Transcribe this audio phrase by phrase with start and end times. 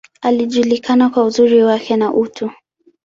[0.21, 2.51] Alijulikana kwa uzuri wake, na utu.